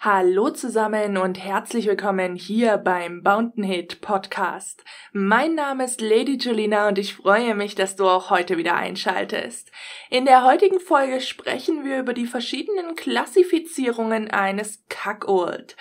[0.00, 4.84] Hallo zusammen und herzlich willkommen hier beim Bountain Hit Podcast.
[5.12, 9.70] Mein Name ist Lady Julina und ich freue mich, dass du auch heute wieder einschaltest.
[10.10, 15.74] In der heutigen Folge sprechen wir über die verschiedenen Klassifizierungen eines Kackold.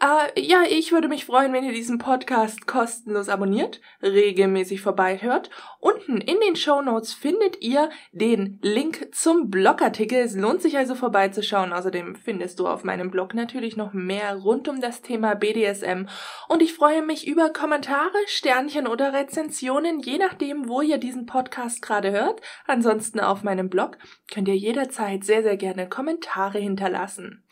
[0.00, 5.50] Äh, ja, ich würde mich freuen, wenn ihr diesen Podcast kostenlos abonniert, regelmäßig vorbeihört.
[5.78, 10.18] Unten in den Show Notes findet ihr den Link zum Blogartikel.
[10.18, 11.72] Es lohnt sich also vorbeizuschauen.
[11.72, 16.06] Außerdem findest du auf meinem Blog natürlich natürlich noch mehr rund um das Thema BDSM
[16.46, 21.82] und ich freue mich über Kommentare, Sternchen oder Rezensionen, je nachdem, wo ihr diesen Podcast
[21.82, 22.40] gerade hört.
[22.68, 23.98] Ansonsten auf meinem Blog
[24.32, 27.44] könnt ihr jederzeit sehr, sehr gerne Kommentare hinterlassen.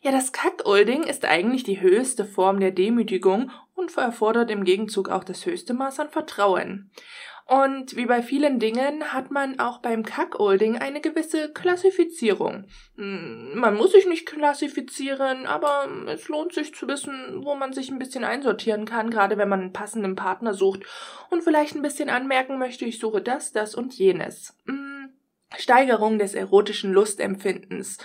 [0.00, 5.24] Ja, das Kackolding ist eigentlich die höchste Form der Demütigung und erfordert im Gegenzug auch
[5.24, 6.90] das höchste Maß an Vertrauen.
[7.48, 12.66] Und wie bei vielen Dingen hat man auch beim Kackolding eine gewisse Klassifizierung.
[12.96, 17.90] Hm, man muss sich nicht klassifizieren, aber es lohnt sich zu wissen, wo man sich
[17.90, 20.82] ein bisschen einsortieren kann, gerade wenn man einen passenden Partner sucht
[21.30, 24.54] und vielleicht ein bisschen anmerken möchte, ich suche das, das und jenes.
[24.66, 24.97] Hm,
[25.56, 27.98] Steigerung des erotischen Lustempfindens.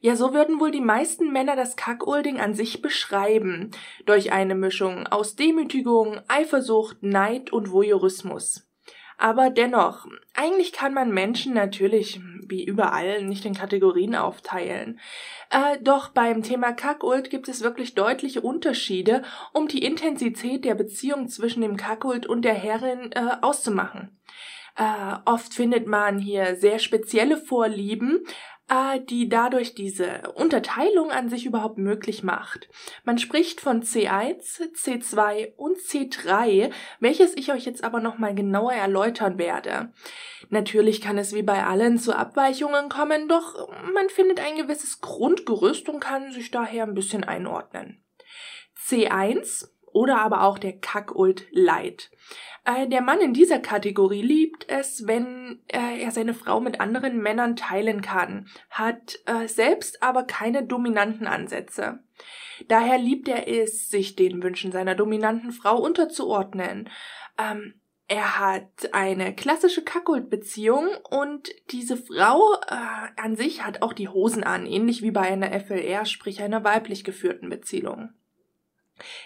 [0.00, 3.70] Ja, so würden wohl die meisten Männer das Kackolding an sich beschreiben.
[4.04, 8.68] Durch eine Mischung aus Demütigung, Eifersucht, Neid und Voyeurismus.
[9.16, 14.98] Aber dennoch, eigentlich kann man Menschen natürlich, wie überall, nicht in Kategorien aufteilen.
[15.50, 21.28] Äh, doch beim Thema Kackult gibt es wirklich deutliche Unterschiede, um die Intensität der Beziehung
[21.28, 24.18] zwischen dem Kackult und der Herrin äh, auszumachen.
[24.76, 28.24] Äh, oft findet man hier sehr spezielle Vorlieben,
[28.68, 32.68] äh, die dadurch diese Unterteilung an sich überhaupt möglich macht.
[33.04, 39.36] Man spricht von C1, C2 und C3, welches ich euch jetzt aber nochmal genauer erläutern
[39.36, 39.92] werde.
[40.48, 45.88] Natürlich kann es wie bei allen zu Abweichungen kommen, doch man findet ein gewisses Grundgerüst
[45.88, 48.02] und kann sich daher ein bisschen einordnen.
[48.78, 52.10] C1 oder aber auch der Kackult Light.
[52.64, 57.18] Äh, der Mann in dieser Kategorie liebt es, wenn äh, er seine Frau mit anderen
[57.20, 62.00] Männern teilen kann, hat äh, selbst aber keine dominanten Ansätze.
[62.68, 66.88] Daher liebt er es, sich den Wünschen seiner dominanten Frau unterzuordnen.
[67.38, 67.74] Ähm,
[68.06, 74.44] er hat eine klassische Kackult-Beziehung und diese Frau äh, an sich hat auch die Hosen
[74.44, 78.10] an, ähnlich wie bei einer FLR, sprich einer weiblich geführten Beziehung.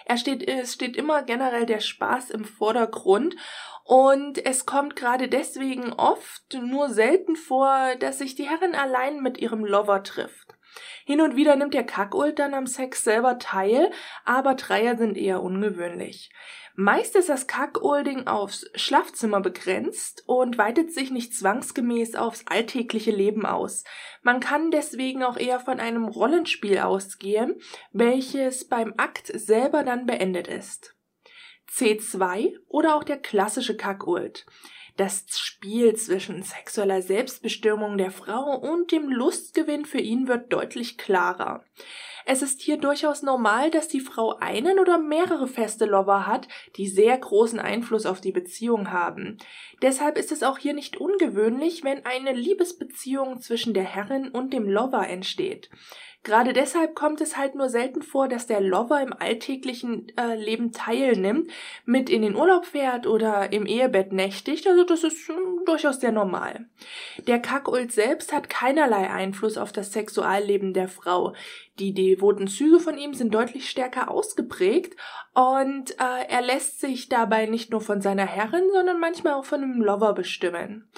[0.05, 3.35] Er steht, es steht immer generell der Spaß im Vordergrund
[3.83, 9.37] und es kommt gerade deswegen oft nur selten vor, dass sich die Herrin allein mit
[9.37, 10.46] ihrem Lover trifft.
[11.05, 13.91] Hin und wieder nimmt der Kackult dann am Sex selber teil,
[14.25, 16.31] aber Dreier sind eher ungewöhnlich.
[16.79, 23.47] Meist ist das Kackolding aufs Schlafzimmer begrenzt und weitet sich nicht zwangsgemäß aufs alltägliche Leben
[23.47, 23.83] aus.
[24.21, 27.59] Man kann deswegen auch eher von einem Rollenspiel ausgehen,
[27.93, 30.95] welches beim Akt selber dann beendet ist.
[31.71, 34.45] C2 oder auch der klassische Kackult.
[34.97, 41.63] Das Spiel zwischen sexueller Selbstbestimmung der Frau und dem Lustgewinn für ihn wird deutlich klarer.
[42.25, 46.47] Es ist hier durchaus normal, dass die Frau einen oder mehrere feste Lover hat,
[46.77, 49.37] die sehr großen Einfluss auf die Beziehung haben.
[49.83, 54.67] Deshalb ist es auch hier nicht ungewöhnlich, wenn eine Liebesbeziehung zwischen der Herrin und dem
[54.67, 55.69] Lover entsteht.
[56.27, 60.73] Gerade deshalb kommt es halt nur selten vor, dass der Lover im alltäglichen äh, Leben
[60.73, 61.49] teilnimmt,
[61.85, 64.67] mit in den Urlaub fährt oder im Ehebett nächtigt.
[64.67, 65.33] Also das ist äh,
[65.65, 66.65] durchaus sehr normal.
[67.27, 71.33] Der Kackult selbst hat keinerlei Einfluss auf das Sexualleben der Frau.
[71.79, 74.99] Die devoten Züge von ihm sind deutlich stärker ausgeprägt
[75.33, 79.63] und äh, er lässt sich dabei nicht nur von seiner Herrin, sondern manchmal auch von
[79.63, 80.89] einem Lover bestimmen.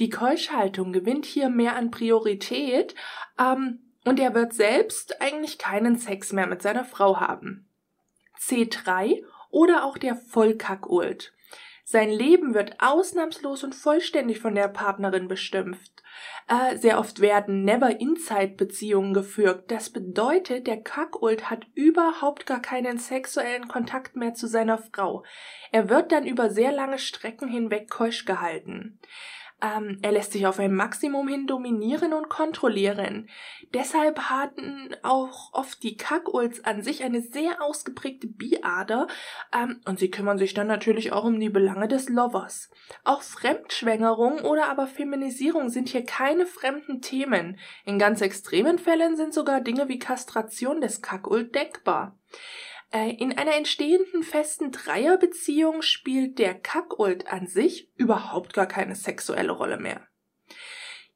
[0.00, 2.94] Die Keuschhaltung gewinnt hier mehr an Priorität.
[3.38, 7.68] Ähm, und er wird selbst eigentlich keinen Sex mehr mit seiner Frau haben.
[8.40, 11.34] C3 oder auch der Vollkackult.
[11.84, 15.78] Sein Leben wird ausnahmslos und vollständig von der Partnerin bestimmt.
[16.46, 19.70] Äh, sehr oft werden Never-Inside-Beziehungen geführt.
[19.70, 25.24] Das bedeutet, der Kackult hat überhaupt gar keinen sexuellen Kontakt mehr zu seiner Frau.
[25.72, 28.98] Er wird dann über sehr lange Strecken hinweg keusch gehalten.
[29.60, 33.28] Ähm, er lässt sich auf ein Maximum hin dominieren und kontrollieren.
[33.74, 39.08] Deshalb hatten auch oft die Kackults an sich eine sehr ausgeprägte Biader
[39.52, 42.70] ähm, und sie kümmern sich dann natürlich auch um die Belange des Lovers.
[43.02, 47.58] Auch Fremdschwängerung oder aber Feminisierung sind hier keine fremden Themen.
[47.84, 52.16] In ganz extremen Fällen sind sogar Dinge wie Kastration des Kackult denkbar.
[52.90, 59.52] Äh, in einer entstehenden festen Dreierbeziehung spielt der Kackult an sich überhaupt gar keine sexuelle
[59.52, 60.06] Rolle mehr.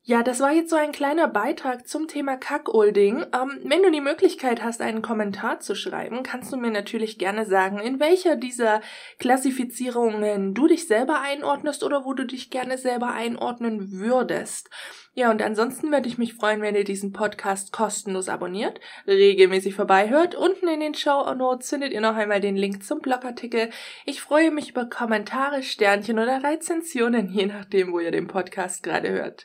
[0.04, 3.24] Ja, das war jetzt so ein kleiner Beitrag zum Thema Kackolding.
[3.32, 7.46] Ähm, wenn du die Möglichkeit hast, einen Kommentar zu schreiben, kannst du mir natürlich gerne
[7.46, 8.80] sagen, in welcher dieser
[9.20, 14.70] Klassifizierungen du dich selber einordnest oder wo du dich gerne selber einordnen würdest.
[15.14, 20.34] Ja, und ansonsten würde ich mich freuen, wenn ihr diesen Podcast kostenlos abonniert, regelmäßig vorbeihört.
[20.34, 23.68] Unten in den Show Notes findet ihr noch einmal den Link zum Blogartikel.
[24.06, 29.10] Ich freue mich über Kommentare, Sternchen oder Rezensionen, je nachdem, wo ihr den Podcast gerade
[29.10, 29.44] hört.